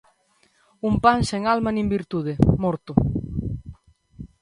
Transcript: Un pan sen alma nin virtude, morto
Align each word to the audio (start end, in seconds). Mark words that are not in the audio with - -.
Un 0.89 0.93
pan 1.03 1.19
sen 1.29 1.43
alma 1.53 1.71
nin 1.73 1.87
virtude, 1.95 2.33
morto 2.63 2.91